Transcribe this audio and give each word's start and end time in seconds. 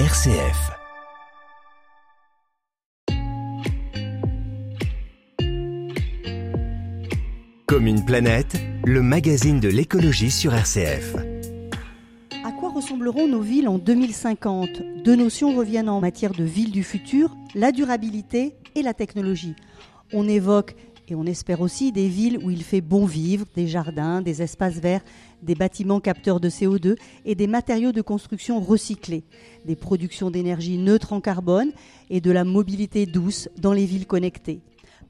RCF. 0.00 0.72
Comme 7.68 7.86
une 7.86 8.04
planète, 8.04 8.56
le 8.84 9.02
magazine 9.02 9.60
de 9.60 9.68
l'écologie 9.68 10.32
sur 10.32 10.52
RCF. 10.52 11.14
À 12.44 12.50
quoi 12.50 12.70
ressembleront 12.70 13.28
nos 13.28 13.40
villes 13.40 13.68
en 13.68 13.78
2050 13.78 14.82
Deux 15.04 15.14
notions 15.14 15.54
reviennent 15.54 15.88
en 15.88 16.00
matière 16.00 16.32
de 16.32 16.42
villes 16.42 16.72
du 16.72 16.82
futur, 16.82 17.36
la 17.54 17.70
durabilité 17.70 18.56
et 18.74 18.82
la 18.82 18.94
technologie. 18.94 19.54
On 20.12 20.26
évoque 20.26 20.74
et 21.08 21.14
on 21.14 21.24
espère 21.24 21.60
aussi 21.60 21.92
des 21.92 22.08
villes 22.08 22.38
où 22.42 22.50
il 22.50 22.62
fait 22.62 22.80
bon 22.80 23.04
vivre, 23.04 23.46
des 23.54 23.66
jardins, 23.66 24.22
des 24.22 24.42
espaces 24.42 24.78
verts, 24.78 25.02
des 25.42 25.54
bâtiments 25.54 26.00
capteurs 26.00 26.40
de 26.40 26.48
CO2 26.48 26.96
et 27.24 27.34
des 27.34 27.46
matériaux 27.46 27.92
de 27.92 28.00
construction 28.00 28.60
recyclés, 28.60 29.24
des 29.66 29.76
productions 29.76 30.30
d'énergie 30.30 30.78
neutre 30.78 31.12
en 31.12 31.20
carbone 31.20 31.72
et 32.08 32.20
de 32.20 32.30
la 32.30 32.44
mobilité 32.44 33.06
douce 33.06 33.48
dans 33.58 33.72
les 33.72 33.84
villes 33.84 34.06
connectées. 34.06 34.60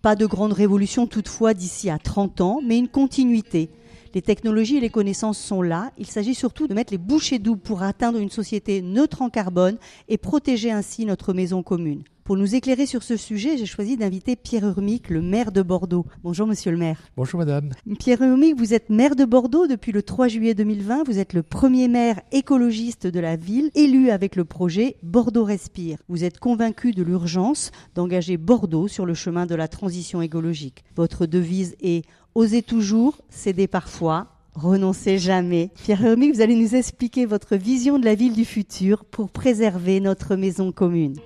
Pas 0.02 0.16
de 0.16 0.26
grande 0.26 0.52
révolution 0.52 1.06
toutefois 1.06 1.54
d'ici 1.54 1.88
à 1.88 1.98
30 1.98 2.40
ans, 2.40 2.60
mais 2.62 2.76
une 2.76 2.88
continuité. 2.88 3.70
Les 4.14 4.22
technologies 4.22 4.76
et 4.76 4.80
les 4.80 4.90
connaissances 4.90 5.38
sont 5.38 5.62
là. 5.62 5.92
Il 5.98 6.06
s'agit 6.06 6.34
surtout 6.34 6.68
de 6.68 6.74
mettre 6.74 6.92
les 6.92 6.98
bouchées 6.98 7.38
doubles 7.38 7.60
pour 7.60 7.82
atteindre 7.82 8.18
une 8.18 8.30
société 8.30 8.82
neutre 8.82 9.22
en 9.22 9.30
carbone 9.30 9.78
et 10.08 10.18
protéger 10.18 10.70
ainsi 10.70 11.04
notre 11.06 11.32
maison 11.32 11.62
commune. 11.62 12.04
Pour 12.24 12.38
nous 12.38 12.54
éclairer 12.54 12.86
sur 12.86 13.02
ce 13.02 13.18
sujet, 13.18 13.58
j'ai 13.58 13.66
choisi 13.66 13.98
d'inviter 13.98 14.34
Pierre 14.34 14.66
Urmic, 14.66 15.10
le 15.10 15.20
maire 15.20 15.52
de 15.52 15.60
Bordeaux. 15.60 16.06
Bonjour 16.22 16.46
monsieur 16.46 16.70
le 16.70 16.78
maire. 16.78 16.98
Bonjour 17.18 17.38
madame. 17.38 17.68
Pierre 17.98 18.22
Urmic, 18.22 18.56
vous 18.56 18.72
êtes 18.72 18.88
maire 18.88 19.14
de 19.14 19.26
Bordeaux 19.26 19.66
depuis 19.66 19.92
le 19.92 20.02
3 20.02 20.28
juillet 20.28 20.54
2020. 20.54 21.04
Vous 21.04 21.18
êtes 21.18 21.34
le 21.34 21.42
premier 21.42 21.86
maire 21.86 22.22
écologiste 22.32 23.06
de 23.06 23.20
la 23.20 23.36
ville, 23.36 23.70
élu 23.74 24.08
avec 24.08 24.36
le 24.36 24.46
projet 24.46 24.96
Bordeaux 25.02 25.44
Respire. 25.44 25.98
Vous 26.08 26.24
êtes 26.24 26.38
convaincu 26.38 26.92
de 26.92 27.02
l'urgence 27.02 27.72
d'engager 27.94 28.38
Bordeaux 28.38 28.88
sur 28.88 29.04
le 29.04 29.12
chemin 29.12 29.44
de 29.44 29.54
la 29.54 29.68
transition 29.68 30.22
écologique. 30.22 30.82
Votre 30.96 31.26
devise 31.26 31.76
est 31.82 32.06
Osez 32.34 32.62
toujours, 32.62 33.18
céder 33.28 33.66
parfois, 33.66 34.28
renoncez 34.54 35.18
jamais. 35.18 35.72
Pierre 35.84 36.02
Urmic, 36.02 36.36
vous 36.36 36.40
allez 36.40 36.56
nous 36.56 36.74
expliquer 36.74 37.26
votre 37.26 37.56
vision 37.56 37.98
de 37.98 38.06
la 38.06 38.14
ville 38.14 38.32
du 38.32 38.46
futur 38.46 39.04
pour 39.04 39.28
préserver 39.28 40.00
notre 40.00 40.36
maison 40.36 40.72
commune. 40.72 41.16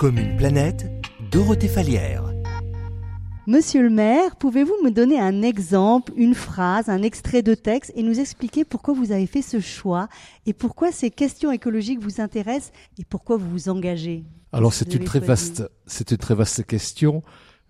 Comme 0.00 0.16
une 0.16 0.34
planète, 0.38 0.90
Dorothée 1.30 1.68
Falière. 1.68 2.32
Monsieur 3.46 3.82
le 3.82 3.90
maire, 3.90 4.36
pouvez-vous 4.36 4.72
me 4.82 4.90
donner 4.90 5.20
un 5.20 5.42
exemple, 5.42 6.14
une 6.16 6.32
phrase, 6.32 6.88
un 6.88 7.02
extrait 7.02 7.42
de 7.42 7.52
texte 7.52 7.92
et 7.94 8.02
nous 8.02 8.18
expliquer 8.18 8.64
pourquoi 8.64 8.94
vous 8.94 9.12
avez 9.12 9.26
fait 9.26 9.42
ce 9.42 9.60
choix 9.60 10.08
et 10.46 10.54
pourquoi 10.54 10.90
ces 10.90 11.10
questions 11.10 11.52
écologiques 11.52 12.00
vous 12.00 12.22
intéressent 12.22 12.72
et 12.98 13.04
pourquoi 13.04 13.36
vous 13.36 13.50
vous 13.50 13.68
engagez? 13.68 14.24
Alors 14.52 14.72
c'est 14.72 14.94
une 14.94 15.04
très 15.04 15.20
vaste, 15.20 15.68
c'est 15.84 16.12
une 16.12 16.16
très 16.16 16.34
vaste 16.34 16.64
question 16.64 17.22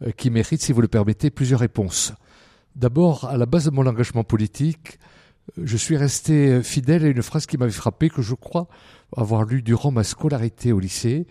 euh, 0.02 0.12
qui 0.12 0.30
mérite, 0.30 0.62
si 0.62 0.70
vous 0.70 0.82
le 0.82 0.86
permettez, 0.86 1.30
plusieurs 1.30 1.58
réponses. 1.58 2.12
D'abord, 2.76 3.24
à 3.24 3.38
la 3.38 3.46
base 3.46 3.64
de 3.64 3.70
mon 3.72 3.88
engagement 3.88 4.22
politique, 4.22 5.00
euh, 5.58 5.62
je 5.64 5.76
suis 5.76 5.96
resté 5.96 6.62
fidèle 6.62 7.06
à 7.06 7.08
une 7.08 7.22
phrase 7.22 7.46
qui 7.46 7.58
m'avait 7.58 7.72
frappé, 7.72 8.08
que 8.08 8.22
je 8.22 8.36
crois 8.36 8.68
avoir 9.16 9.42
lue 9.42 9.62
durant 9.62 9.90
ma 9.90 10.04
scolarité 10.04 10.70
au 10.70 10.78
lycée, 10.78 11.26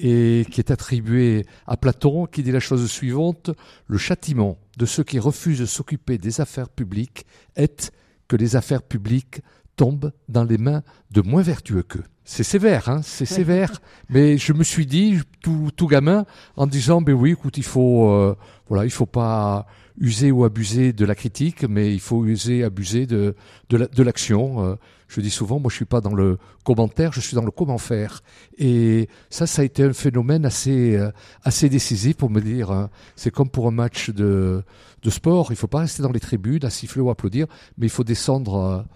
et 0.00 0.46
qui 0.50 0.60
est 0.60 0.70
attribué 0.70 1.44
à 1.66 1.76
Platon, 1.76 2.26
qui 2.26 2.42
dit 2.42 2.52
la 2.52 2.60
chose 2.60 2.88
suivante 2.90 3.50
Le 3.86 3.98
châtiment 3.98 4.58
de 4.76 4.86
ceux 4.86 5.04
qui 5.04 5.18
refusent 5.18 5.60
de 5.60 5.66
s'occuper 5.66 6.18
des 6.18 6.40
affaires 6.40 6.68
publiques 6.68 7.26
est 7.56 7.90
que 8.28 8.36
les 8.36 8.56
affaires 8.56 8.82
publiques 8.82 9.40
tombent 9.76 10.12
dans 10.28 10.44
les 10.44 10.58
mains 10.58 10.82
de 11.10 11.22
moins 11.22 11.42
vertueux 11.42 11.82
qu'eux. 11.82 12.04
C'est 12.24 12.44
sévère, 12.44 12.90
hein, 12.90 13.00
c'est 13.02 13.24
sévère. 13.24 13.80
Mais 14.10 14.36
je 14.36 14.52
me 14.52 14.62
suis 14.62 14.84
dit, 14.84 15.18
tout, 15.40 15.70
tout 15.74 15.86
gamin, 15.86 16.26
en 16.56 16.66
disant, 16.66 17.00
ben 17.00 17.14
oui, 17.14 17.30
écoute, 17.32 17.56
il 17.56 17.64
faut, 17.64 18.10
euh, 18.10 18.36
voilà, 18.68 18.84
il 18.84 18.90
faut 18.90 19.06
pas 19.06 19.66
user 20.00 20.30
ou 20.30 20.44
abuser 20.44 20.92
de 20.92 21.04
la 21.04 21.14
critique, 21.14 21.64
mais 21.64 21.92
il 21.92 22.00
faut 22.00 22.24
user, 22.24 22.64
abuser 22.64 23.06
de, 23.06 23.34
de 23.70 24.02
l'action. 24.02 24.64
Euh, 24.64 24.74
je 25.08 25.20
dis 25.20 25.30
souvent, 25.30 25.58
moi, 25.58 25.70
je 25.70 25.76
suis 25.76 25.86
pas 25.86 26.00
dans 26.00 26.14
le 26.14 26.38
commentaire, 26.64 27.12
je 27.12 27.20
suis 27.20 27.34
dans 27.34 27.44
le 27.44 27.50
comment 27.50 27.78
faire. 27.78 28.22
Et 28.58 29.08
ça, 29.30 29.46
ça 29.46 29.62
a 29.62 29.64
été 29.64 29.82
un 29.84 29.92
phénomène 29.92 30.44
assez, 30.44 30.96
euh, 30.96 31.10
assez 31.42 31.68
décisif 31.68 32.16
pour 32.16 32.30
me 32.30 32.40
dire, 32.40 32.70
hein, 32.70 32.90
c'est 33.16 33.30
comme 33.30 33.48
pour 33.48 33.66
un 33.66 33.70
match 33.70 34.10
de, 34.10 34.62
de 35.02 35.10
sport, 35.10 35.48
il 35.50 35.56
faut 35.56 35.66
pas 35.66 35.80
rester 35.80 36.02
dans 36.02 36.12
les 36.12 36.20
tribunes 36.20 36.64
à 36.64 36.70
siffler 36.70 37.00
ou 37.00 37.10
applaudir, 37.10 37.46
mais 37.78 37.86
il 37.86 37.90
faut 37.90 38.04
descendre 38.04 38.86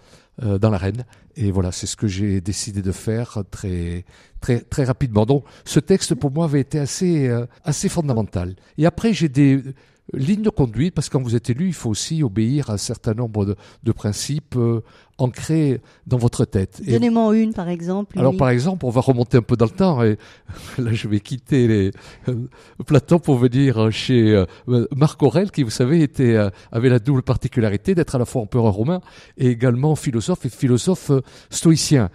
euh, 0.41 0.57
dans 0.57 0.69
l'arène. 0.69 1.05
Et 1.35 1.51
voilà, 1.51 1.71
c'est 1.71 1.87
ce 1.87 1.95
que 1.95 2.07
j'ai 2.07 2.41
décidé 2.41 2.81
de 2.81 2.91
faire 2.91 3.43
très, 3.49 4.05
très, 4.39 4.61
très 4.61 4.83
rapidement. 4.83 5.25
Donc, 5.25 5.45
ce 5.65 5.79
texte 5.79 6.15
pour 6.15 6.31
moi 6.31 6.45
avait 6.45 6.61
été 6.61 6.79
assez, 6.79 7.27
euh, 7.27 7.45
assez 7.63 7.89
fondamental. 7.89 8.55
Et 8.77 8.85
après, 8.85 9.13
j'ai 9.13 9.29
des 9.29 9.63
ligne 10.11 10.41
de 10.41 10.49
conduite, 10.49 10.93
parce 10.93 11.07
que 11.07 11.13
quand 11.13 11.23
vous 11.23 11.35
êtes 11.35 11.49
élu, 11.49 11.67
il 11.67 11.73
faut 11.73 11.89
aussi 11.89 12.23
obéir 12.23 12.69
à 12.69 12.73
un 12.73 12.77
certain 12.77 13.13
nombre 13.13 13.45
de, 13.45 13.55
de 13.83 13.91
principes 13.91 14.55
euh, 14.57 14.81
ancrés 15.17 15.81
dans 16.07 16.17
votre 16.17 16.45
tête. 16.45 16.81
Donnez-moi 16.85 17.37
une, 17.37 17.53
par 17.53 17.69
exemple. 17.69 18.19
Alors, 18.19 18.35
par 18.35 18.49
exemple, 18.49 18.85
on 18.85 18.89
va 18.89 19.01
remonter 19.01 19.37
un 19.37 19.41
peu 19.41 19.55
dans 19.55 19.65
le 19.65 19.71
temps, 19.71 20.03
et 20.03 20.17
là, 20.77 20.91
je 20.91 21.07
vais 21.07 21.19
quitter 21.19 21.67
les, 21.67 21.91
euh, 22.27 22.47
Platon 22.85 23.19
pour 23.19 23.37
venir 23.37 23.91
chez 23.91 24.35
euh, 24.67 24.85
Marc 24.95 25.23
Aurèle, 25.23 25.51
qui, 25.51 25.63
vous 25.63 25.69
savez, 25.69 26.01
était, 26.01 26.35
avait 26.71 26.89
la 26.89 26.99
double 26.99 27.23
particularité 27.23 27.95
d'être 27.95 28.15
à 28.15 28.19
la 28.19 28.25
fois 28.25 28.41
empereur 28.41 28.73
romain 28.73 29.01
et 29.37 29.47
également 29.47 29.95
philosophe 29.95 30.45
et 30.45 30.49
philosophe 30.49 31.11
stoïcien, 31.49 32.09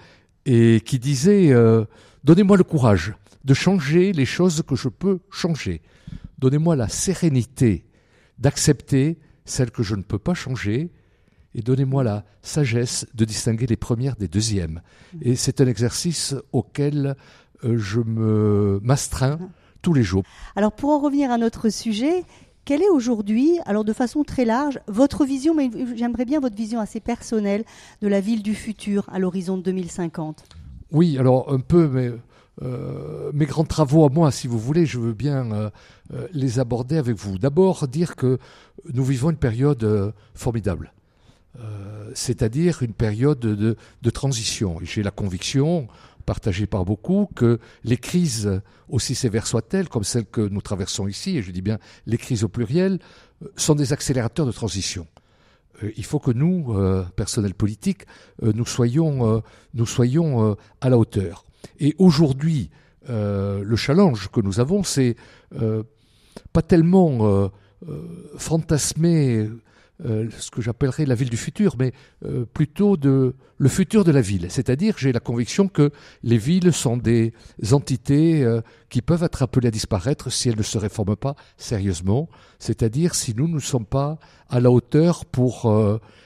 et 0.44 0.80
qui 0.84 0.98
disait 0.98 1.54
Donnez-moi 2.24 2.56
le 2.56 2.64
courage 2.64 3.14
de 3.44 3.54
changer 3.54 4.12
les 4.12 4.26
choses 4.26 4.62
que 4.66 4.76
je 4.76 4.88
peux 4.88 5.20
changer. 5.30 5.80
Donnez-moi 6.38 6.76
la 6.76 6.88
sérénité 6.88 7.84
d'accepter 8.38 9.18
celles 9.44 9.70
que 9.70 9.82
je 9.82 9.94
ne 9.94 10.02
peux 10.02 10.18
pas 10.18 10.34
changer 10.34 10.92
et 11.54 11.62
donnez-moi 11.62 12.04
la 12.04 12.24
sagesse 12.42 13.06
de 13.14 13.24
distinguer 13.24 13.66
les 13.66 13.76
premières 13.76 14.16
des 14.16 14.28
deuxièmes. 14.28 14.82
Et 15.22 15.34
c'est 15.34 15.60
un 15.60 15.66
exercice 15.66 16.34
auquel 16.52 17.16
euh, 17.64 17.76
je 17.78 18.00
me 18.00 18.78
m'astreins 18.82 19.38
tous 19.82 19.92
les 19.92 20.02
jours. 20.02 20.22
Alors 20.54 20.72
pour 20.72 20.90
en 20.90 20.98
revenir 20.98 21.30
à 21.30 21.38
notre 21.38 21.70
sujet, 21.70 22.24
quelle 22.64 22.82
est 22.82 22.90
aujourd'hui, 22.90 23.58
alors 23.64 23.84
de 23.84 23.92
façon 23.92 24.24
très 24.24 24.44
large, 24.44 24.78
votre 24.86 25.24
vision, 25.24 25.54
mais 25.54 25.70
j'aimerais 25.96 26.26
bien 26.26 26.38
votre 26.38 26.56
vision 26.56 26.80
assez 26.80 27.00
personnelle 27.00 27.64
de 28.02 28.08
la 28.08 28.20
ville 28.20 28.42
du 28.42 28.54
futur 28.54 29.08
à 29.10 29.18
l'horizon 29.18 29.56
de 29.56 29.62
2050 29.62 30.44
Oui, 30.92 31.16
alors 31.18 31.52
un 31.52 31.60
peu, 31.60 31.88
mais 31.88 32.12
euh, 32.62 33.30
mes 33.34 33.46
grands 33.46 33.64
travaux 33.64 34.04
à 34.04 34.08
moi, 34.08 34.30
si 34.30 34.48
vous 34.48 34.58
voulez, 34.58 34.86
je 34.86 34.98
veux 34.98 35.12
bien 35.12 35.52
euh, 35.52 35.70
euh, 36.12 36.26
les 36.32 36.58
aborder 36.58 36.96
avec 36.96 37.16
vous. 37.16 37.38
D'abord, 37.38 37.86
dire 37.86 38.16
que 38.16 38.38
nous 38.92 39.04
vivons 39.04 39.30
une 39.30 39.36
période 39.36 40.14
formidable, 40.34 40.92
c'est-à-dire 42.14 42.82
une 42.82 42.92
période 42.92 43.40
de, 43.40 44.10
transition. 44.10 44.78
J'ai 44.82 45.02
la 45.02 45.10
conviction, 45.10 45.88
partagée 46.26 46.66
par 46.66 46.84
beaucoup, 46.84 47.28
que 47.34 47.58
les 47.84 47.96
crises, 47.96 48.60
aussi 48.88 49.14
sévères 49.14 49.46
soient-elles, 49.46 49.88
comme 49.88 50.04
celles 50.04 50.26
que 50.26 50.40
nous 50.40 50.62
traversons 50.62 51.08
ici, 51.08 51.36
et 51.36 51.42
je 51.42 51.50
dis 51.50 51.62
bien 51.62 51.78
les 52.06 52.18
crises 52.18 52.44
au 52.44 52.48
pluriel, 52.48 53.00
sont 53.56 53.74
des 53.74 53.92
accélérateurs 53.92 54.46
de 54.46 54.52
transition 54.52 55.06
il 55.96 56.04
faut 56.04 56.18
que 56.18 56.32
nous, 56.32 56.74
personnel 57.14 57.54
politique, 57.54 58.02
nous 58.42 58.66
soyons, 58.66 59.44
nous 59.74 59.86
soyons 59.86 60.56
à 60.80 60.88
la 60.88 60.98
hauteur. 60.98 61.44
Et 61.80 61.94
aujourd'hui, 61.98 62.70
euh, 63.10 63.62
le 63.64 63.76
challenge 63.76 64.28
que 64.30 64.40
nous 64.40 64.60
avons, 64.60 64.82
c'est 64.82 65.16
euh, 65.60 65.82
pas 66.52 66.62
tellement 66.62 67.18
euh, 67.22 67.48
fantasmer 68.36 69.48
ce 70.04 70.50
que 70.50 70.62
j'appellerais 70.62 71.06
la 71.06 71.14
ville 71.14 71.30
du 71.30 71.36
futur, 71.36 71.76
mais 71.78 71.92
plutôt 72.52 72.96
de 72.96 73.34
le 73.60 73.68
futur 73.68 74.04
de 74.04 74.12
la 74.12 74.20
ville. 74.20 74.46
C'est-à-dire, 74.50 74.94
j'ai 74.98 75.12
la 75.12 75.20
conviction 75.20 75.66
que 75.66 75.90
les 76.22 76.38
villes 76.38 76.72
sont 76.72 76.96
des 76.96 77.32
entités 77.72 78.46
qui 78.88 79.02
peuvent 79.02 79.24
être 79.24 79.42
appelées 79.42 79.68
à 79.68 79.72
disparaître 79.72 80.30
si 80.30 80.48
elles 80.48 80.56
ne 80.56 80.62
se 80.62 80.78
réforment 80.78 81.16
pas 81.16 81.34
sérieusement. 81.56 82.28
C'est-à-dire 82.58 83.14
si 83.14 83.34
nous 83.34 83.48
ne 83.48 83.58
sommes 83.58 83.86
pas 83.86 84.18
à 84.48 84.60
la 84.60 84.70
hauteur 84.70 85.24
pour 85.24 85.70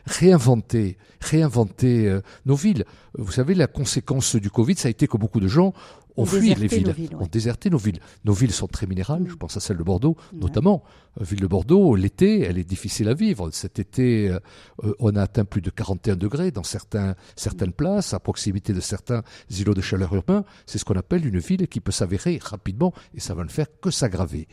réinventer, 0.04 0.98
réinventer 1.20 2.18
nos 2.44 2.54
villes. 2.54 2.84
Vous 3.16 3.32
savez, 3.32 3.54
la 3.54 3.66
conséquence 3.66 4.36
du 4.36 4.50
Covid, 4.50 4.76
ça 4.76 4.88
a 4.88 4.90
été 4.90 5.06
que 5.06 5.16
beaucoup 5.16 5.40
de 5.40 5.48
gens 5.48 5.72
ont 6.16 6.26
fui 6.26 6.54
les 6.54 6.66
villes, 6.66 6.94
ont 7.18 7.28
déserté 7.30 7.70
nos 7.70 7.78
villes. 7.78 8.00
Nos 8.24 8.32
villes 8.32 8.52
sont 8.52 8.66
très 8.66 8.86
minérales, 8.86 9.24
je 9.26 9.34
mm. 9.34 9.38
pense 9.38 9.56
à 9.56 9.60
celle 9.60 9.78
de 9.78 9.82
Bordeaux 9.82 10.16
notamment. 10.32 10.82
Euh, 11.20 11.24
ville 11.24 11.40
de 11.40 11.46
Bordeaux, 11.46 11.94
l'été, 11.94 12.40
elle 12.40 12.58
est 12.58 12.68
difficile 12.68 13.08
à 13.08 13.14
vivre. 13.14 13.50
Cet 13.50 13.78
été, 13.78 14.28
euh, 14.28 14.38
euh, 14.84 14.94
on 14.98 15.14
a 15.16 15.22
atteint 15.22 15.44
plus 15.44 15.60
de 15.60 15.70
41 15.70 16.16
degrés 16.16 16.50
dans 16.50 16.62
certains, 16.62 17.14
certaines 17.36 17.72
places, 17.72 18.14
à 18.14 18.20
proximité 18.20 18.72
de 18.72 18.80
certains 18.80 19.22
îlots 19.50 19.74
de 19.74 19.80
chaleur 19.80 20.14
urbains. 20.14 20.44
C'est 20.66 20.78
ce 20.78 20.84
qu'on 20.84 20.94
appelle 20.94 21.26
une 21.26 21.38
ville 21.38 21.68
qui 21.68 21.80
peut 21.80 21.92
s'avérer 21.92 22.38
rapidement, 22.42 22.92
et 23.14 23.20
ça 23.20 23.34
va 23.34 23.44
ne 23.44 23.48
faire 23.48 23.66
que 23.80 23.90
s'aggraver, 23.90 24.48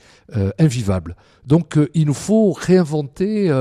invivable. 0.58 1.16
Donc 1.46 1.78
il 1.94 2.06
nous 2.06 2.14
faut 2.14 2.52
réinventer, 2.52 3.52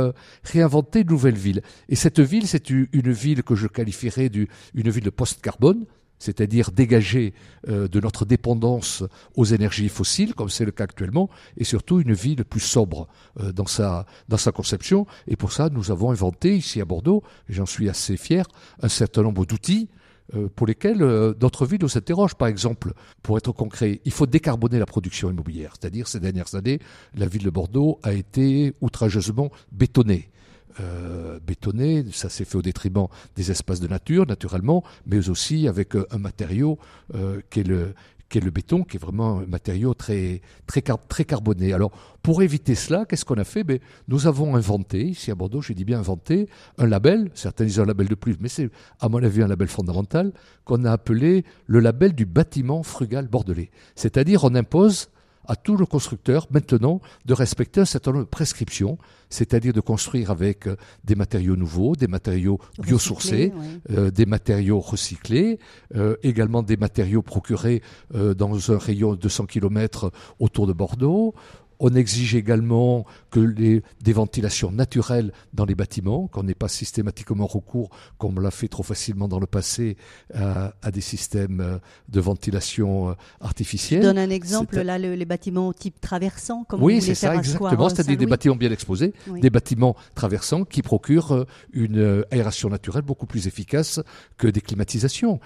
réinventer 0.44 1.00
une 1.00 1.08
nouvelle 1.08 1.36
ville. 1.36 1.62
Et 1.88 1.96
cette 1.96 2.20
ville, 2.20 2.46
c'est 2.46 2.70
une 2.70 3.12
ville 3.12 3.42
que 3.42 3.54
je 3.54 3.66
qualifierais 3.66 4.28
d'une 4.28 4.48
ville 4.74 5.04
de 5.04 5.10
post-carbone 5.10 5.86
c'est-à-dire 6.18 6.70
dégager 6.70 7.34
euh, 7.68 7.88
de 7.88 8.00
notre 8.00 8.24
dépendance 8.24 9.04
aux 9.36 9.44
énergies 9.44 9.88
fossiles, 9.88 10.34
comme 10.34 10.48
c'est 10.48 10.64
le 10.64 10.72
cas 10.72 10.84
actuellement, 10.84 11.28
et 11.56 11.64
surtout 11.64 12.00
une 12.00 12.12
ville 12.12 12.44
plus 12.44 12.60
sobre 12.60 13.08
euh, 13.40 13.52
dans, 13.52 13.66
sa, 13.66 14.06
dans 14.28 14.36
sa 14.36 14.52
conception. 14.52 15.06
Et 15.26 15.36
pour 15.36 15.52
ça, 15.52 15.68
nous 15.70 15.90
avons 15.90 16.10
inventé 16.10 16.56
ici 16.56 16.80
à 16.80 16.84
Bordeaux, 16.84 17.22
j'en 17.48 17.66
suis 17.66 17.88
assez 17.88 18.16
fier, 18.16 18.46
un 18.82 18.88
certain 18.88 19.22
nombre 19.22 19.46
d'outils 19.46 19.88
euh, 20.34 20.48
pour 20.54 20.66
lesquels 20.66 20.98
d'autres 21.38 21.66
villes 21.66 21.82
nous 21.82 21.88
s'interrogent. 21.88 22.34
Par 22.34 22.48
exemple, 22.48 22.92
pour 23.22 23.38
être 23.38 23.52
concret, 23.52 24.00
il 24.04 24.12
faut 24.12 24.26
décarboner 24.26 24.78
la 24.78 24.86
production 24.86 25.30
immobilière. 25.30 25.74
C'est-à-dire, 25.78 26.08
ces 26.08 26.20
dernières 26.20 26.54
années, 26.54 26.80
la 27.14 27.26
ville 27.26 27.44
de 27.44 27.50
Bordeaux 27.50 27.98
a 28.02 28.12
été 28.12 28.74
outrageusement 28.80 29.50
bétonnée. 29.72 30.30
Euh, 30.80 31.40
bétonné. 31.44 32.04
Ça 32.12 32.28
s'est 32.28 32.44
fait 32.44 32.56
au 32.56 32.62
détriment 32.62 33.06
des 33.36 33.50
espaces 33.50 33.80
de 33.80 33.88
nature, 33.88 34.26
naturellement, 34.26 34.84
mais 35.06 35.28
aussi 35.28 35.66
avec 35.66 35.96
euh, 35.96 36.06
un 36.10 36.18
matériau 36.18 36.78
euh, 37.14 37.40
qui 37.50 37.60
est 37.60 37.64
le 37.64 37.94
est 38.36 38.40
le 38.40 38.50
béton, 38.50 38.84
qui 38.84 38.98
est 38.98 39.00
vraiment 39.00 39.38
un 39.38 39.46
matériau 39.46 39.94
très, 39.94 40.42
très, 40.66 40.82
très 40.82 41.24
carboné. 41.24 41.72
Alors, 41.72 41.90
pour 42.22 42.42
éviter 42.42 42.74
cela, 42.74 43.06
qu'est-ce 43.06 43.24
qu'on 43.24 43.38
a 43.38 43.44
fait? 43.44 43.64
Ben, 43.64 43.78
Nous 44.06 44.26
avons 44.26 44.54
inventé, 44.54 45.02
ici 45.02 45.30
à 45.30 45.34
Bordeaux, 45.34 45.62
j'ai 45.62 45.72
dit 45.72 45.86
bien 45.86 45.98
inventé, 45.98 46.48
un 46.76 46.86
label, 46.86 47.30
certains 47.32 47.64
disent 47.64 47.80
un 47.80 47.86
label 47.86 48.06
de 48.06 48.14
plus, 48.14 48.36
mais 48.38 48.50
c'est 48.50 48.68
à 49.00 49.08
mon 49.08 49.22
avis 49.22 49.42
un 49.42 49.48
label 49.48 49.68
fondamental, 49.68 50.32
qu'on 50.66 50.84
a 50.84 50.92
appelé 50.92 51.44
le 51.66 51.80
label 51.80 52.12
du 52.12 52.26
bâtiment 52.26 52.82
frugal 52.82 53.28
bordelais. 53.28 53.70
C'est-à-dire, 53.94 54.44
on 54.44 54.54
impose 54.54 55.08
à 55.48 55.56
tout 55.56 55.76
le 55.76 55.86
constructeur 55.86 56.46
maintenant 56.50 57.00
de 57.24 57.34
respecter 57.34 57.80
un 57.80 57.84
certain 57.86 58.12
nombre 58.12 58.24
de 58.24 58.30
prescriptions, 58.30 58.98
c'est-à-dire 59.30 59.72
de 59.72 59.80
construire 59.80 60.30
avec 60.30 60.68
euh, 60.68 60.76
des 61.04 61.14
matériaux 61.14 61.56
nouveaux, 61.56 61.96
des 61.96 62.06
matériaux 62.06 62.60
biosourcés, 62.78 63.52
euh, 63.90 64.10
des 64.10 64.26
matériaux 64.26 64.78
recyclés, 64.78 65.58
euh, 65.96 66.16
également 66.22 66.62
des 66.62 66.76
matériaux 66.76 67.22
procurés 67.22 67.82
dans 68.14 68.72
un 68.72 68.78
rayon 68.78 69.12
de 69.12 69.16
200 69.16 69.46
km 69.46 70.12
autour 70.38 70.66
de 70.66 70.72
Bordeaux. 70.72 71.34
On 71.80 71.94
exige 71.94 72.34
également 72.34 73.04
que 73.30 73.40
les, 73.40 73.82
des 74.02 74.12
ventilations 74.12 74.72
naturelles 74.72 75.32
dans 75.52 75.64
les 75.64 75.74
bâtiments, 75.74 76.26
qu'on 76.28 76.42
n'ait 76.42 76.54
pas 76.54 76.68
systématiquement 76.68 77.46
recours, 77.46 77.90
comme 78.18 78.38
on 78.38 78.40
l'a 78.40 78.50
fait 78.50 78.68
trop 78.68 78.82
facilement 78.82 79.28
dans 79.28 79.40
le 79.40 79.46
passé, 79.46 79.96
à, 80.34 80.90
des 80.90 81.00
systèmes 81.00 81.60
euh, 81.60 81.78
de 82.08 82.20
ventilation 82.20 83.10
euh, 83.10 83.14
artificielle. 83.40 84.02
Je 84.02 84.06
donne 84.06 84.18
un 84.18 84.30
exemple, 84.30 84.80
là, 84.80 84.98
les 84.98 85.24
bâtiments 85.24 85.72
type 85.72 86.00
traversant, 86.00 86.64
comme 86.64 86.82
Oui, 86.82 87.00
c'est 87.00 87.14
ça, 87.14 87.34
exactement. 87.34 87.88
C'est-à-dire 87.88 88.16
des 88.16 88.26
bâtiments 88.26 88.56
bien 88.56 88.70
exposés, 88.70 89.12
des 89.28 89.50
bâtiments 89.50 89.96
traversants 90.14 90.64
qui 90.64 90.82
procurent 90.82 91.32
euh, 91.32 91.44
une 91.72 92.24
aération 92.30 92.68
naturelle 92.68 93.02
beaucoup 93.02 93.26
plus 93.26 93.46
efficace 93.46 94.00
que 94.36 94.48
des 94.48 94.60
climatisations. 94.60 95.40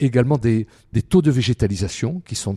également 0.00 0.38
des, 0.38 0.66
des, 0.92 1.02
taux 1.02 1.22
de 1.22 1.30
végétalisation 1.30 2.20
qui 2.26 2.34
sont, 2.34 2.56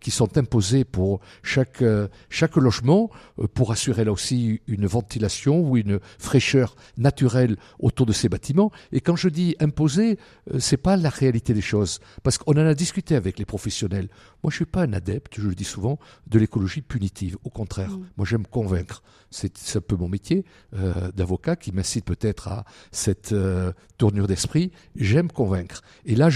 qui 0.00 0.10
sont 0.10 0.38
imposés 0.38 0.84
pour 0.84 1.20
chaque 1.42 1.82
chaque 2.30 2.56
logement 2.56 3.10
euh, 3.38 3.46
pour 3.46 3.72
assurer 3.72 4.04
là 4.04 4.12
aussi 4.12 4.60
une 4.66 4.86
ventilation 4.86 5.60
ou 5.60 5.76
une 5.76 6.00
fraîcheur 6.18 6.76
naturelle 6.96 7.56
autour 7.78 8.06
de 8.06 8.12
ces 8.12 8.28
bâtiments. 8.28 8.70
Et 8.92 9.00
quand 9.00 9.16
je 9.16 9.28
dis 9.28 9.56
imposer, 9.60 10.18
euh, 10.52 10.58
c'est 10.58 10.76
pas 10.76 10.96
la 10.96 11.10
réalité 11.10 11.54
des 11.54 11.60
choses, 11.60 12.00
parce 12.22 12.38
qu'on 12.38 12.52
en 12.52 12.66
a 12.66 12.74
discuté 12.74 13.14
avec 13.14 13.38
les 13.38 13.44
professionnels. 13.44 14.08
Moi, 14.46 14.52
je 14.52 14.58
suis 14.58 14.64
pas 14.64 14.84
un 14.84 14.92
adepte, 14.92 15.40
je 15.40 15.48
le 15.48 15.56
dis 15.56 15.64
souvent, 15.64 15.98
de 16.28 16.38
l'écologie 16.38 16.80
punitive. 16.80 17.36
Au 17.42 17.50
contraire, 17.50 17.90
mm. 17.90 18.06
moi, 18.16 18.24
j'aime 18.24 18.46
convaincre. 18.46 19.02
C'est 19.32 19.50
un 19.74 19.80
peu 19.80 19.96
mon 19.96 20.08
métier 20.08 20.44
euh, 20.74 21.10
d'avocat 21.10 21.56
qui 21.56 21.72
m'incite 21.72 22.04
peut-être 22.04 22.46
à 22.46 22.64
cette 22.92 23.34
tournure 23.98 24.28
d'esprit. 24.28 24.70
J'aime 24.94 25.32
convaincre. 25.32 25.82
Et 26.04 26.14
là, 26.14 26.28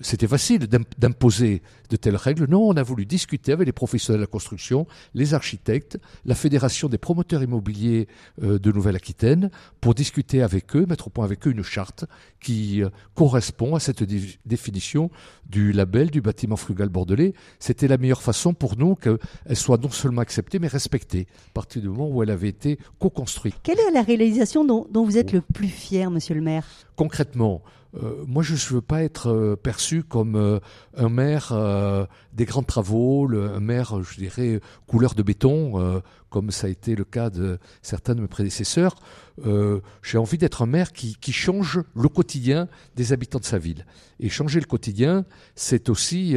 c'était 0.00 0.26
facile 0.26 0.66
d'imposer 0.98 1.62
de 1.88 1.96
telles 1.96 2.16
règles. 2.16 2.46
Non, 2.48 2.68
on 2.68 2.76
a 2.76 2.82
voulu 2.82 3.06
discuter 3.06 3.52
avec 3.52 3.66
les 3.66 3.72
professionnels 3.72 4.20
de 4.20 4.24
la 4.24 4.30
construction, 4.30 4.86
les 5.14 5.34
architectes, 5.34 5.98
la 6.24 6.34
Fédération 6.34 6.88
des 6.88 6.98
promoteurs 6.98 7.42
immobiliers 7.42 8.08
euh, 8.42 8.58
de 8.58 8.72
Nouvelle-Aquitaine, 8.72 9.50
pour 9.80 9.94
discuter 9.94 10.42
avec 10.42 10.74
eux, 10.74 10.86
mettre 10.86 11.06
au 11.06 11.10
point 11.10 11.24
avec 11.24 11.46
eux 11.46 11.50
une 11.50 11.62
charte 11.62 12.06
qui 12.40 12.82
euh, 12.82 12.88
correspond 13.14 13.74
à 13.74 13.80
cette 13.80 14.02
définition 14.46 15.10
du 15.46 15.72
label 15.72 16.10
du 16.10 16.20
bâtiment 16.20 16.56
frugal 16.56 16.88
bordelais. 16.88 17.34
C'était 17.58 17.88
la 17.88 17.98
meilleure 17.98 18.22
façon 18.22 18.54
pour 18.54 18.76
nous 18.76 18.94
qu'elle 18.94 19.18
soit 19.54 19.80
non 19.82 19.90
seulement 19.90 20.20
acceptée, 20.22 20.58
mais 20.58 20.68
respectée, 20.68 21.26
à 21.48 21.52
partir 21.54 21.82
du 21.82 21.88
moment 21.88 22.08
où 22.08 22.22
elle 22.22 22.30
avait 22.30 22.48
été 22.48 22.78
co-construite. 22.98 23.54
Quelle 23.62 23.78
est 23.78 23.90
la 23.92 24.02
réalisation 24.02 24.64
dont, 24.64 24.86
dont 24.90 25.04
vous 25.04 25.18
êtes 25.18 25.32
le 25.32 25.40
plus 25.40 25.68
fier, 25.68 26.10
monsieur 26.10 26.34
le 26.34 26.40
maire? 26.40 26.66
Concrètement, 27.02 27.62
euh, 28.00 28.24
moi, 28.28 28.44
je 28.44 28.52
ne 28.52 28.74
veux 28.74 28.80
pas 28.80 29.02
être 29.02 29.26
euh, 29.26 29.56
perçu 29.56 30.04
comme 30.04 30.36
euh, 30.36 30.60
un 30.96 31.08
maire 31.08 31.52
des 32.32 32.44
grands 32.44 32.62
travaux, 32.62 33.28
un 33.28 33.58
maire, 33.58 34.00
je 34.04 34.18
dirais, 34.18 34.60
couleur 34.86 35.16
de 35.16 35.24
béton, 35.24 36.00
comme 36.30 36.52
ça 36.52 36.68
a 36.68 36.70
été 36.70 36.94
le 36.94 37.02
cas 37.02 37.28
de 37.28 37.58
certains 37.82 38.14
de 38.14 38.20
mes 38.20 38.28
prédécesseurs. 38.28 38.94
J'ai 40.02 40.16
envie 40.16 40.38
d'être 40.38 40.62
un 40.62 40.66
maire 40.66 40.92
qui, 40.92 41.16
qui, 41.20 41.32
change 41.32 41.80
le 41.96 42.08
quotidien 42.08 42.68
des 42.94 43.12
habitants 43.12 43.40
de 43.40 43.44
sa 43.44 43.58
ville. 43.58 43.84
Et 44.20 44.28
changer 44.28 44.60
le 44.60 44.66
quotidien, 44.66 45.24
c'est 45.56 45.88
aussi 45.88 46.36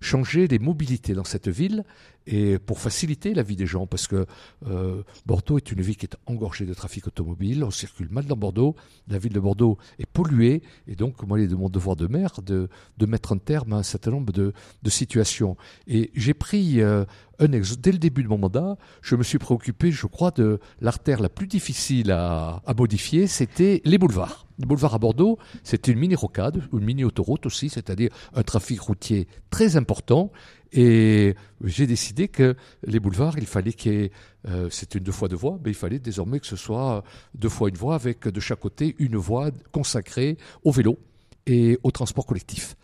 changer 0.00 0.46
les 0.46 0.60
mobilités 0.60 1.14
dans 1.14 1.24
cette 1.24 1.48
ville 1.48 1.82
et 2.26 2.58
pour 2.58 2.78
faciliter 2.78 3.34
la 3.34 3.42
vie 3.42 3.56
des 3.56 3.66
gens, 3.66 3.86
parce 3.86 4.06
que 4.06 4.26
euh, 4.66 5.02
Bordeaux 5.26 5.58
est 5.58 5.70
une 5.72 5.82
ville 5.82 5.96
qui 5.96 6.06
est 6.06 6.16
engorgée 6.26 6.66
de 6.66 6.74
trafic 6.74 7.06
automobile, 7.06 7.64
on 7.64 7.70
circule 7.70 8.08
mal 8.10 8.24
dans 8.24 8.36
Bordeaux, 8.36 8.76
la 9.08 9.18
ville 9.18 9.32
de 9.32 9.40
Bordeaux 9.40 9.78
est 9.98 10.06
polluée, 10.06 10.62
et 10.86 10.96
donc 10.96 11.22
moi 11.22 11.38
il 11.38 11.44
est 11.44 11.48
de 11.48 11.56
mon 11.56 11.68
devoir 11.68 11.96
de 11.96 12.06
maire 12.06 12.40
de, 12.42 12.68
de 12.98 13.06
mettre 13.06 13.32
un 13.32 13.38
terme 13.38 13.72
à 13.72 13.76
un 13.76 13.82
certain 13.82 14.10
nombre 14.10 14.32
de, 14.32 14.52
de 14.82 14.90
situations. 14.90 15.56
Et 15.86 16.10
j'ai 16.14 16.34
pris 16.34 16.80
euh, 16.80 17.04
un 17.38 17.52
ex 17.52 17.78
dès 17.78 17.92
le 17.92 17.98
début 17.98 18.22
de 18.22 18.28
mon 18.28 18.38
mandat, 18.38 18.76
je 19.02 19.16
me 19.16 19.22
suis 19.22 19.38
préoccupé, 19.38 19.90
je 19.90 20.06
crois, 20.06 20.30
de 20.30 20.60
l'artère 20.80 21.20
la 21.20 21.28
plus 21.28 21.46
difficile 21.46 22.10
à, 22.10 22.62
à 22.64 22.74
modifier, 22.74 23.26
c'était 23.26 23.82
les 23.84 23.98
boulevards. 23.98 24.46
Le 24.60 24.66
boulevard 24.66 24.94
à 24.94 24.98
Bordeaux, 24.98 25.36
c'était 25.64 25.90
une 25.90 25.98
mini-rocade, 25.98 26.62
une 26.72 26.84
mini-autoroute 26.84 27.44
aussi, 27.46 27.68
c'est-à-dire 27.68 28.10
un 28.34 28.44
trafic 28.44 28.80
routier 28.80 29.26
très 29.50 29.76
important. 29.76 30.30
Et 30.76 31.36
j'ai 31.62 31.86
décidé 31.86 32.26
que 32.26 32.56
les 32.84 32.98
boulevards, 32.98 33.38
il 33.38 33.46
fallait 33.46 33.72
qu'il 33.72 33.92
y 33.92 33.96
ait, 33.96 34.10
euh, 34.48 34.68
c'était 34.70 34.98
une 34.98 35.04
deux 35.04 35.12
fois 35.12 35.28
deux 35.28 35.36
voies, 35.36 35.58
mais 35.64 35.70
il 35.70 35.76
fallait 35.76 36.00
désormais 36.00 36.40
que 36.40 36.48
ce 36.48 36.56
soit 36.56 37.04
deux 37.36 37.48
fois 37.48 37.68
une 37.68 37.76
voie 37.76 37.94
avec 37.94 38.26
de 38.26 38.40
chaque 38.40 38.58
côté 38.58 38.96
une 38.98 39.16
voie 39.16 39.50
consacrée 39.70 40.36
au 40.64 40.72
vélo 40.72 40.98
et 41.46 41.78
au 41.84 41.92
transport 41.92 42.26
collectif. 42.26 42.74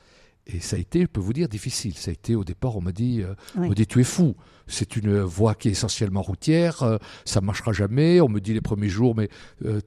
Et 0.46 0.60
ça 0.60 0.76
a 0.76 0.78
été, 0.78 1.02
je 1.02 1.06
peux 1.06 1.20
vous 1.20 1.32
dire, 1.32 1.48
difficile. 1.48 1.94
Ça 1.94 2.10
a 2.10 2.14
été 2.14 2.36
au 2.36 2.44
départ, 2.44 2.76
on 2.76 2.80
m'a 2.80 2.92
dit, 2.92 3.22
euh, 3.22 3.34
on 3.56 3.68
m'a 3.68 3.74
dit 3.74 3.88
tu 3.88 4.00
es 4.00 4.04
fou. 4.04 4.36
C'est 4.68 4.94
une 4.94 5.18
voie 5.18 5.56
qui 5.56 5.66
est 5.66 5.72
essentiellement 5.72 6.22
routière, 6.22 6.76
ça 6.78 6.86
euh, 6.86 6.98
ça 7.24 7.40
marchera 7.40 7.72
jamais. 7.72 8.20
On 8.20 8.28
me 8.28 8.38
dit 8.38 8.54
les 8.54 8.60
premiers 8.60 8.88
jours, 8.88 9.16
mais 9.16 9.28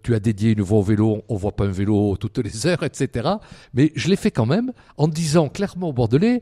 tu 0.04 0.14
as 0.14 0.20
dédié 0.20 0.52
une 0.52 0.62
voie 0.62 0.80
au 0.80 0.84
vélo, 0.84 1.24
on 1.30 1.38
voit 1.38 1.56
pas 1.56 1.64
un 1.64 1.72
vélo 1.72 2.18
toutes 2.20 2.40
les 2.40 2.68
heures, 2.68 2.84
etc. 2.84 3.30
Mais 3.74 3.94
je 3.96 4.10
l'ai 4.10 4.18
fait 4.18 4.32
quand 4.32 4.46
même 4.46 4.74
en 4.98 5.08
disant 5.08 5.48
clairement 5.48 5.88
au 5.88 5.94
Bordelais, 5.94 6.42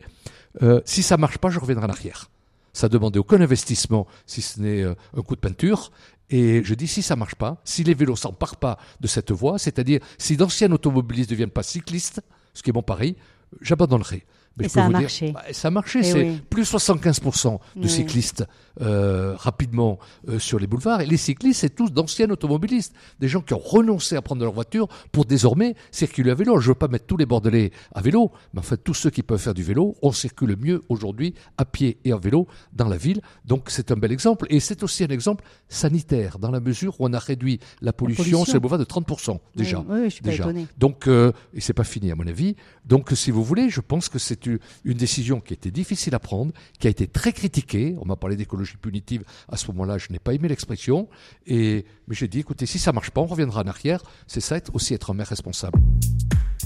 euh, 0.62 0.82
si 0.86 1.04
ça 1.04 1.18
marche 1.18 1.38
pas, 1.38 1.50
je 1.50 1.60
reviendrai 1.60 1.86
en 1.86 1.90
arrière. 1.90 2.30
Ça 2.74 2.90
demandait 2.90 3.20
aucun 3.20 3.42
investissement, 3.42 4.08
si 4.26 4.42
ce 4.42 4.60
n'est 4.60 4.84
euh, 4.84 4.96
un 5.16 5.22
coup 5.22 5.36
de 5.36 5.42
peinture. 5.42 5.92
Et 6.30 6.64
je 6.64 6.74
dis, 6.74 6.88
si 6.88 7.02
ça 7.02 7.16
marche 7.16 7.36
pas, 7.36 7.62
si 7.66 7.84
les 7.84 7.94
vélos 7.94 8.16
s'emparent 8.16 8.56
pas 8.56 8.78
de 9.02 9.08
cette 9.08 9.32
voie, 9.32 9.60
c'est-à-dire 9.60 10.00
si 10.18 10.38
d'anciens 10.38 10.72
automobilistes 10.72 11.30
ne 11.30 11.36
deviennent 11.36 11.50
pas 11.50 11.64
cyclistes, 11.64 12.22
ce 12.54 12.64
qui 12.64 12.70
est 12.70 12.74
bon 12.74 12.84
pareil, 12.84 13.18
j'abandonnerai. 13.60 14.26
Mais 14.58 14.68
ça, 14.68 14.86
a 14.86 14.90
marché. 14.90 15.32
Bah, 15.32 15.44
ça 15.52 15.70
a 15.70 15.72
marché. 15.72 16.00
Eh 16.00 16.04
c'est 16.04 16.42
plus 16.50 16.64
75% 16.64 17.60
de 17.76 17.88
cyclistes 17.88 18.46
euh, 18.82 19.36
rapidement 19.38 19.98
euh, 20.28 20.40
sur 20.40 20.60
les 20.60 20.68
boulevards. 20.68 21.02
Et 21.02 21.06
les 21.06 21.18
cyclistes, 21.18 21.62
c'est 21.62 21.76
tous 21.76 21.90
d'anciens 21.90 22.30
automobilistes. 22.30 22.94
Des 23.20 23.28
gens 23.28 23.42
qui 23.42 23.54
ont 23.54 23.60
renoncé 23.60 24.16
à 24.16 24.22
prendre 24.22 24.44
leur 24.44 24.54
voiture 24.54 24.88
pour 25.12 25.26
désormais 25.26 25.76
circuler 25.92 26.32
à 26.32 26.36
vélo. 26.36 26.60
Je 26.60 26.66
ne 26.66 26.70
veux 26.70 26.76
pas 26.76 26.90
mettre 26.90 27.06
tous 27.06 27.18
les 27.18 27.26
Bordelais 27.26 27.72
à 27.94 28.02
vélo, 28.02 28.32
mais 28.54 28.60
en 28.60 28.64
fait, 28.64 28.78
tous 28.78 28.94
ceux 28.94 29.10
qui 29.10 29.24
peuvent 29.24 29.40
faire 29.40 29.54
du 29.54 29.64
vélo, 29.64 29.96
on 30.02 30.12
circule 30.12 30.56
mieux 30.60 30.82
aujourd'hui 30.90 31.34
à 31.58 31.66
pied 31.66 31.98
et 32.04 32.14
en 32.14 32.20
vélo 32.20 32.48
dans 32.74 32.90
la 32.90 32.98
ville. 32.98 33.22
Donc, 33.46 33.70
c'est 33.70 33.92
un 33.92 33.96
bel 33.96 34.12
exemple. 34.12 34.48
Et 34.50 34.60
c'est 34.60 34.84
aussi 34.84 35.04
un 35.04 35.10
exemple 35.10 35.46
sanitaire, 35.70 36.40
dans 36.40 36.52
la 36.52 36.60
mesure 36.60 37.00
où 37.00 37.06
on 37.06 37.14
a 37.14 37.20
réduit 37.20 37.60
la 37.82 37.94
pollution, 37.94 38.44
sur 38.44 38.56
les 38.56 38.60
boulevards 38.60 38.80
de 38.80 38.86
30% 38.86 39.40
déjà. 39.56 39.84
Oui, 39.88 40.06
je 40.06 40.10
suis 40.10 40.24
déjà. 40.24 40.44
Pas 40.46 40.54
Donc, 40.78 41.08
euh, 41.08 41.32
et 41.54 41.62
c'est 41.62 41.74
pas 41.74 41.84
fini 41.84 42.12
à 42.12 42.16
mon 42.16 42.28
avis. 42.28 42.56
Donc, 42.86 43.12
si 43.14 43.32
vous 43.32 43.44
voulez, 43.44 43.70
je 43.70 43.82
pense 43.82 44.10
que 44.10 44.20
c'est 44.20 44.41
une 44.48 44.98
décision 44.98 45.40
qui 45.40 45.54
était 45.54 45.72
difficile 45.72 46.16
à 46.16 46.20
prendre, 46.20 46.52
qui 46.80 46.88
a 46.88 46.90
été 46.90 47.08
très 47.08 47.34
critiquée. 47.34 47.96
On 48.02 48.06
m'a 48.06 48.16
parlé 48.16 48.36
d'écologie 48.36 48.78
punitive. 48.82 49.24
À 49.50 49.58
ce 49.58 49.68
moment-là, 49.68 49.98
je 49.98 50.08
n'ai 50.12 50.20
pas 50.20 50.34
aimé 50.34 50.48
l'expression. 50.48 51.08
Et, 51.48 51.86
mais 52.08 52.16
j'ai 52.16 52.28
dit, 52.28 52.40
écoutez, 52.40 52.66
si 52.66 52.80
ça 52.80 52.92
marche 52.92 53.12
pas, 53.12 53.22
on 53.22 53.26
reviendra 53.26 53.62
en 53.62 53.68
arrière. 53.68 54.02
C'est 54.28 54.42
ça 54.42 54.58
aussi 54.74 54.94
être 54.94 55.12
un 55.12 55.14
maire 55.14 55.28
responsable. 55.28 55.80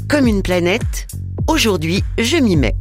Comme 0.09 0.27
une 0.27 0.41
planète, 0.41 1.07
aujourd'hui, 1.47 2.03
je 2.17 2.37
m'y 2.37 2.55
mets. 2.55 2.75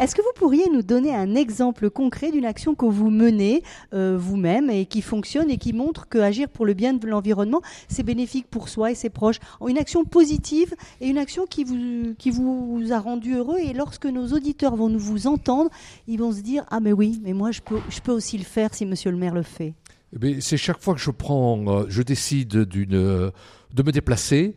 Est-ce 0.00 0.14
que 0.14 0.22
vous 0.22 0.32
pourriez 0.36 0.68
nous 0.72 0.82
donner 0.82 1.12
un 1.12 1.34
exemple 1.34 1.90
concret 1.90 2.30
d'une 2.30 2.44
action 2.44 2.76
que 2.76 2.86
vous 2.86 3.10
menez 3.10 3.64
euh, 3.92 4.16
vous-même 4.16 4.70
et 4.70 4.86
qui 4.86 5.02
fonctionne 5.02 5.50
et 5.50 5.56
qui 5.56 5.72
montre 5.72 6.08
que 6.08 6.18
agir 6.18 6.48
pour 6.48 6.66
le 6.66 6.74
bien 6.74 6.92
de 6.94 7.04
l'environnement, 7.08 7.62
c'est 7.88 8.04
bénéfique 8.04 8.46
pour 8.48 8.68
soi 8.68 8.92
et 8.92 8.94
ses 8.94 9.10
proches? 9.10 9.40
Une 9.66 9.76
action 9.76 10.04
positive 10.04 10.72
et 11.00 11.08
une 11.08 11.18
action 11.18 11.46
qui 11.46 11.64
vous, 11.64 12.14
qui 12.16 12.30
vous 12.30 12.80
a 12.92 13.00
rendu 13.00 13.34
heureux 13.34 13.58
et 13.58 13.72
lorsque 13.72 14.06
nos 14.06 14.28
auditeurs 14.28 14.76
vont 14.76 14.88
nous 14.88 15.00
vous 15.00 15.26
entendre, 15.26 15.68
ils 16.06 16.20
vont 16.20 16.30
se 16.30 16.42
dire 16.42 16.64
ah 16.70 16.78
mais 16.78 16.92
oui, 16.92 17.20
mais 17.24 17.32
moi 17.32 17.50
je 17.50 17.60
peux, 17.60 17.80
je 17.88 17.98
peux 17.98 18.12
aussi 18.12 18.38
le 18.38 18.44
faire 18.44 18.74
si 18.74 18.86
Monsieur 18.86 19.10
le 19.10 19.16
Maire 19.16 19.34
le 19.34 19.42
fait. 19.42 19.74
Eh 20.22 20.40
c'est 20.40 20.56
chaque 20.56 20.80
fois 20.80 20.94
que 20.94 21.00
je 21.00 21.10
prends, 21.10 21.58
euh, 21.66 21.86
je 21.88 22.02
décide 22.02 22.54
euh, 22.54 23.30
de 23.74 23.82
me 23.82 23.90
déplacer, 23.90 24.54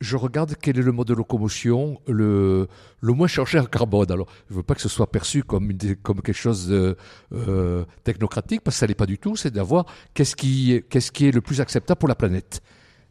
je 0.00 0.16
regarde 0.16 0.54
quel 0.60 0.78
est 0.78 0.82
le 0.82 0.92
mode 0.92 1.08
de 1.08 1.14
locomotion 1.14 2.00
le, 2.08 2.68
le 3.00 3.12
moins 3.12 3.26
cher 3.26 3.44
en 3.56 3.64
carbone. 3.66 4.10
Alors, 4.10 4.26
je 4.48 4.54
ne 4.54 4.56
veux 4.58 4.62
pas 4.62 4.74
que 4.74 4.80
ce 4.80 4.88
soit 4.88 5.10
perçu 5.10 5.42
comme, 5.42 5.70
une, 5.70 5.96
comme 5.96 6.22
quelque 6.22 6.36
chose 6.36 6.68
de 6.68 6.96
euh, 7.32 7.84
technocratique, 8.02 8.62
parce 8.62 8.76
que 8.76 8.80
ça 8.80 8.86
n'est 8.86 8.94
pas 8.94 9.06
du 9.06 9.18
tout, 9.18 9.36
c'est 9.36 9.50
d'avoir 9.50 9.84
qu'est-ce 10.14 10.34
qui, 10.34 10.82
qu'est-ce 10.88 11.12
qui 11.12 11.26
est 11.26 11.32
le 11.32 11.42
plus 11.42 11.60
acceptable 11.60 11.98
pour 11.98 12.08
la 12.08 12.14
planète. 12.14 12.62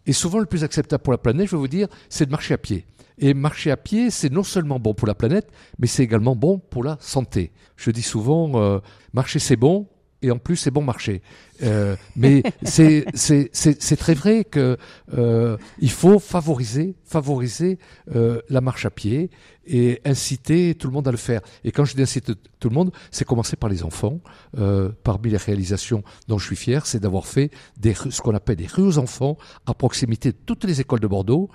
Et 0.07 0.13
souvent, 0.13 0.39
le 0.39 0.47
plus 0.47 0.63
acceptable 0.63 1.03
pour 1.03 1.13
la 1.13 1.19
planète, 1.19 1.47
je 1.47 1.51
vais 1.51 1.59
vous 1.59 1.67
dire, 1.67 1.87
c'est 2.09 2.25
de 2.25 2.31
marcher 2.31 2.55
à 2.55 2.57
pied. 2.57 2.85
Et 3.19 3.33
marcher 3.33 3.69
à 3.69 3.77
pied, 3.77 4.09
c'est 4.09 4.31
non 4.31 4.43
seulement 4.43 4.79
bon 4.79 4.93
pour 4.93 5.07
la 5.07 5.13
planète, 5.13 5.51
mais 5.77 5.87
c'est 5.87 6.03
également 6.03 6.35
bon 6.35 6.57
pour 6.57 6.83
la 6.83 6.97
santé. 7.01 7.51
Je 7.75 7.91
dis 7.91 8.01
souvent, 8.01 8.59
euh, 8.59 8.79
marcher 9.13 9.39
c'est 9.39 9.57
bon, 9.57 9.87
et 10.21 10.31
en 10.31 10.37
plus 10.37 10.55
c'est 10.55 10.71
bon 10.71 10.81
marché. 10.81 11.21
Euh, 11.63 11.95
mais 12.15 12.43
c'est 12.63 13.05
c'est 13.13 13.95
très 13.97 14.13
vrai 14.13 14.43
que 14.43 14.77
euh, 15.13 15.57
il 15.79 15.91
faut 15.91 16.19
favoriser 16.19 16.95
favoriser 17.09 17.79
euh, 18.15 18.41
la 18.49 18.61
marche 18.61 18.85
à 18.85 18.91
pied 18.91 19.29
et 19.65 20.01
inciter 20.05 20.73
tout 20.75 20.87
le 20.87 20.93
monde 20.93 21.07
à 21.07 21.11
le 21.11 21.17
faire. 21.17 21.41
Et 21.63 21.71
quand 21.71 21.85
je 21.85 21.95
dis 21.95 22.01
inciter 22.01 22.33
tout 22.59 22.69
le 22.69 22.73
monde, 22.73 22.91
c'est 23.11 23.25
commencer 23.25 23.55
par 23.55 23.69
les 23.69 23.83
enfants. 23.83 24.19
Euh, 24.57 24.89
parmi 25.03 25.29
les 25.29 25.37
réalisations 25.37 26.03
dont 26.27 26.37
je 26.37 26.45
suis 26.45 26.55
fier, 26.55 26.85
c'est 26.85 26.99
d'avoir 26.99 27.27
fait 27.27 27.51
des 27.77 27.93
ce 27.93 28.21
qu'on 28.21 28.33
appelle 28.33 28.55
des 28.55 28.67
rues 28.67 28.83
aux 28.83 28.97
enfants 28.97 29.37
à 29.65 29.73
proximité 29.73 30.31
de 30.31 30.37
toutes 30.45 30.63
les 30.63 30.81
écoles 30.81 30.99
de 30.99 31.07
Bordeaux. 31.07 31.49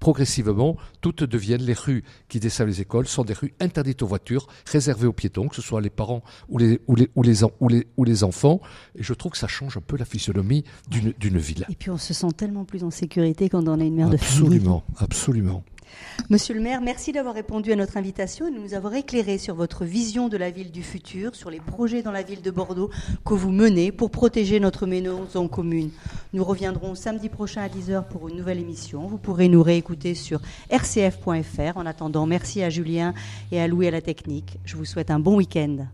Progressivement, 0.00 0.76
toutes 1.00 1.22
deviennent 1.22 1.62
les 1.62 1.74
rues 1.74 2.02
qui 2.28 2.40
desservent 2.40 2.68
les 2.68 2.80
écoles 2.80 3.06
sont 3.06 3.24
des 3.24 3.34
rues 3.34 3.54
interdites 3.60 4.02
aux 4.02 4.06
voitures, 4.06 4.46
réservées 4.66 5.06
aux 5.06 5.12
piétons, 5.12 5.48
que 5.48 5.56
ce 5.56 5.62
soit 5.62 5.80
les 5.80 5.90
parents 5.90 6.22
ou 6.48 6.58
les 6.58 6.80
ou 6.86 6.96
les 6.96 7.10
ou 7.14 7.22
les, 7.22 7.42
ou 7.60 7.68
les, 7.68 7.86
ou 7.96 8.04
les 8.04 8.24
enfants. 8.24 8.60
Et 8.96 9.02
je 9.02 9.12
trouve 9.14 9.32
que 9.32 9.38
ça 9.38 9.48
change 9.50 9.76
un 9.76 9.80
peu 9.80 9.96
la 9.96 10.04
physionomie 10.04 10.64
d'une 10.88 11.38
ville. 11.38 11.66
Et 11.68 11.74
puis 11.74 11.90
on 11.90 11.98
se 11.98 12.14
sent 12.14 12.32
tellement 12.36 12.64
plus 12.64 12.84
en 12.84 12.90
sécurité 12.90 13.48
quand 13.48 13.66
on 13.68 13.80
a 13.80 13.84
une 13.84 13.94
mère 13.94 14.10
de 14.10 14.16
famille. 14.16 14.46
Absolument, 14.46 14.84
absolument. 14.98 15.64
Monsieur 16.28 16.54
le 16.54 16.60
maire, 16.60 16.80
merci 16.80 17.12
d'avoir 17.12 17.34
répondu 17.34 17.72
à 17.72 17.76
notre 17.76 17.96
invitation 17.96 18.46
et 18.46 18.52
de 18.52 18.58
nous 18.58 18.74
avoir 18.74 18.94
éclairé 18.94 19.38
sur 19.38 19.54
votre 19.54 19.84
vision 19.84 20.28
de 20.28 20.36
la 20.36 20.50
ville 20.50 20.70
du 20.70 20.82
futur, 20.82 21.34
sur 21.34 21.50
les 21.50 21.60
projets 21.60 22.02
dans 22.02 22.12
la 22.12 22.22
ville 22.22 22.42
de 22.42 22.50
Bordeaux 22.50 22.90
que 23.24 23.34
vous 23.34 23.50
menez 23.50 23.90
pour 23.90 24.10
protéger 24.10 24.60
notre 24.60 24.86
maison 24.86 25.48
commune. 25.48 25.90
Nous 26.32 26.44
reviendrons 26.44 26.94
samedi 26.94 27.28
prochain 27.28 27.62
à 27.62 27.68
10h 27.68 28.06
pour 28.08 28.28
une 28.28 28.36
nouvelle 28.36 28.60
émission. 28.60 29.06
Vous 29.06 29.18
pourrez 29.18 29.48
nous 29.48 29.62
réécouter 29.62 30.14
sur 30.14 30.40
rcf.fr. 30.70 31.76
En 31.76 31.86
attendant, 31.86 32.26
merci 32.26 32.62
à 32.62 32.70
Julien 32.70 33.14
et 33.50 33.60
à 33.60 33.66
Louis 33.66 33.88
à 33.88 33.90
la 33.90 34.02
technique. 34.02 34.58
Je 34.64 34.76
vous 34.76 34.84
souhaite 34.84 35.10
un 35.10 35.18
bon 35.18 35.36
week-end. 35.36 35.86